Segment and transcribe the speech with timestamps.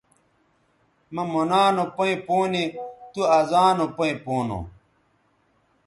[1.13, 2.63] مہ مونا نو پیئں پونے
[3.11, 4.59] تُو ازانو پیئں پونو